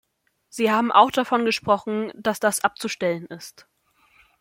Sie 0.49 0.71
haben 0.71 0.91
auch 0.91 1.11
davon 1.11 1.45
gesprochen, 1.45 2.11
dass 2.15 2.39
das 2.39 2.63
abzustellen 2.63 3.27
ist. 3.27 3.67